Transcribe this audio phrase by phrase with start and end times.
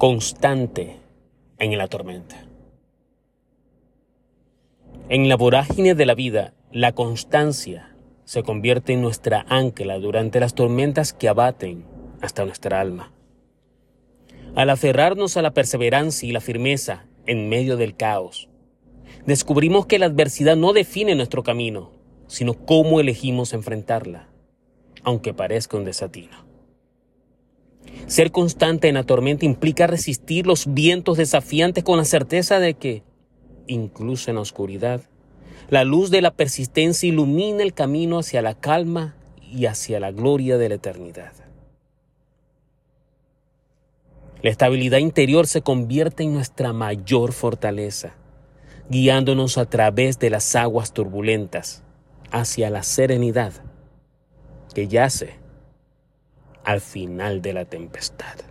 [0.00, 0.96] constante
[1.58, 2.46] en la tormenta.
[5.10, 10.54] En la vorágine de la vida, la constancia se convierte en nuestra ancla durante las
[10.54, 11.84] tormentas que abaten
[12.22, 13.12] hasta nuestra alma.
[14.54, 18.48] Al aferrarnos a la perseverancia y la firmeza en medio del caos,
[19.26, 21.90] descubrimos que la adversidad no define nuestro camino,
[22.26, 24.30] sino cómo elegimos enfrentarla,
[25.02, 26.49] aunque parezca un desatino.
[28.10, 33.04] Ser constante en la tormenta implica resistir los vientos desafiantes con la certeza de que,
[33.68, 35.02] incluso en la oscuridad,
[35.68, 40.58] la luz de la persistencia ilumina el camino hacia la calma y hacia la gloria
[40.58, 41.32] de la eternidad.
[44.42, 48.16] La estabilidad interior se convierte en nuestra mayor fortaleza,
[48.88, 51.84] guiándonos a través de las aguas turbulentas
[52.32, 53.52] hacia la serenidad
[54.74, 55.39] que yace
[56.64, 58.49] al final de la tempestad.